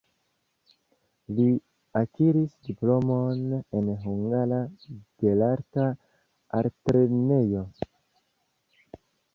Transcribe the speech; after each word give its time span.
Li 1.39 1.45
akiris 2.01 2.55
diplomon 2.69 3.43
en 3.81 3.93
Hungara 4.07 4.61
Belarta 4.95 5.87
Altlernejo. 6.63 7.65